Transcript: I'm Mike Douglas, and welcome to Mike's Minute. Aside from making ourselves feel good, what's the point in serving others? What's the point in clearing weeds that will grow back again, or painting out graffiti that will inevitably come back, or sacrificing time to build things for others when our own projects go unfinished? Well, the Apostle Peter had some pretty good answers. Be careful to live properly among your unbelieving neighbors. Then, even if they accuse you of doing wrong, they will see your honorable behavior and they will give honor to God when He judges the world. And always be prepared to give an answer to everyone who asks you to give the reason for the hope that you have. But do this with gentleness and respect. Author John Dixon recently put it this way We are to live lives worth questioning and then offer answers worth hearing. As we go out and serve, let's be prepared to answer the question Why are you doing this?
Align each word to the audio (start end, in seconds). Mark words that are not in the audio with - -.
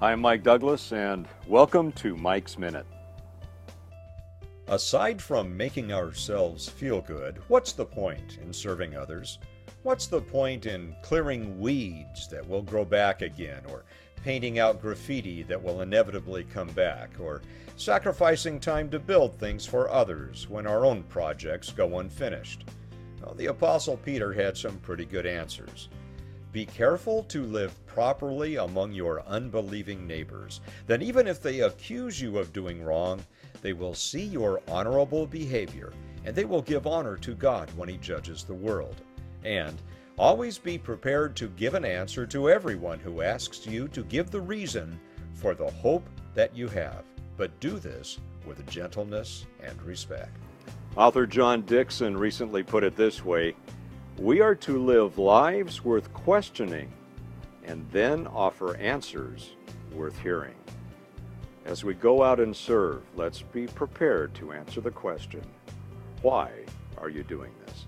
I'm 0.00 0.20
Mike 0.20 0.44
Douglas, 0.44 0.92
and 0.92 1.26
welcome 1.48 1.90
to 1.94 2.16
Mike's 2.16 2.56
Minute. 2.56 2.86
Aside 4.68 5.20
from 5.20 5.56
making 5.56 5.92
ourselves 5.92 6.68
feel 6.68 7.00
good, 7.00 7.42
what's 7.48 7.72
the 7.72 7.84
point 7.84 8.38
in 8.40 8.52
serving 8.52 8.96
others? 8.96 9.40
What's 9.82 10.06
the 10.06 10.20
point 10.20 10.66
in 10.66 10.94
clearing 11.02 11.58
weeds 11.58 12.28
that 12.28 12.48
will 12.48 12.62
grow 12.62 12.84
back 12.84 13.22
again, 13.22 13.64
or 13.68 13.82
painting 14.22 14.60
out 14.60 14.80
graffiti 14.80 15.42
that 15.42 15.60
will 15.60 15.80
inevitably 15.80 16.44
come 16.44 16.68
back, 16.68 17.10
or 17.18 17.42
sacrificing 17.74 18.60
time 18.60 18.88
to 18.90 19.00
build 19.00 19.36
things 19.36 19.66
for 19.66 19.90
others 19.90 20.48
when 20.48 20.68
our 20.68 20.86
own 20.86 21.02
projects 21.04 21.72
go 21.72 21.98
unfinished? 21.98 22.66
Well, 23.20 23.34
the 23.34 23.46
Apostle 23.46 23.96
Peter 23.96 24.32
had 24.32 24.56
some 24.56 24.76
pretty 24.76 25.06
good 25.06 25.26
answers. 25.26 25.88
Be 26.50 26.64
careful 26.64 27.24
to 27.24 27.44
live 27.44 27.74
properly 27.86 28.56
among 28.56 28.92
your 28.92 29.22
unbelieving 29.26 30.06
neighbors. 30.06 30.60
Then, 30.86 31.02
even 31.02 31.26
if 31.26 31.42
they 31.42 31.60
accuse 31.60 32.20
you 32.20 32.38
of 32.38 32.52
doing 32.52 32.82
wrong, 32.82 33.20
they 33.60 33.72
will 33.72 33.94
see 33.94 34.24
your 34.24 34.60
honorable 34.68 35.26
behavior 35.26 35.92
and 36.24 36.34
they 36.34 36.44
will 36.44 36.62
give 36.62 36.86
honor 36.86 37.16
to 37.16 37.34
God 37.34 37.70
when 37.76 37.88
He 37.88 37.96
judges 37.96 38.44
the 38.44 38.54
world. 38.54 38.96
And 39.44 39.80
always 40.18 40.58
be 40.58 40.76
prepared 40.78 41.36
to 41.36 41.48
give 41.48 41.74
an 41.74 41.84
answer 41.84 42.26
to 42.26 42.50
everyone 42.50 42.98
who 42.98 43.22
asks 43.22 43.66
you 43.66 43.88
to 43.88 44.02
give 44.04 44.30
the 44.30 44.40
reason 44.40 44.98
for 45.32 45.54
the 45.54 45.70
hope 45.70 46.08
that 46.34 46.56
you 46.56 46.68
have. 46.68 47.04
But 47.36 47.58
do 47.60 47.78
this 47.78 48.18
with 48.46 48.68
gentleness 48.68 49.46
and 49.62 49.80
respect. 49.82 50.36
Author 50.96 51.26
John 51.26 51.62
Dixon 51.62 52.16
recently 52.16 52.62
put 52.62 52.82
it 52.82 52.96
this 52.96 53.24
way 53.24 53.54
We 54.18 54.40
are 54.40 54.56
to 54.56 54.84
live 54.84 55.16
lives 55.16 55.84
worth 55.84 56.12
questioning 56.12 56.92
and 57.64 57.88
then 57.92 58.26
offer 58.26 58.76
answers 58.76 59.50
worth 59.92 60.18
hearing. 60.20 60.56
As 61.64 61.84
we 61.84 61.94
go 61.94 62.24
out 62.24 62.40
and 62.40 62.54
serve, 62.54 63.02
let's 63.14 63.42
be 63.42 63.68
prepared 63.68 64.34
to 64.34 64.52
answer 64.52 64.80
the 64.80 64.90
question 64.90 65.42
Why 66.22 66.50
are 66.96 67.08
you 67.08 67.22
doing 67.22 67.52
this? 67.64 67.86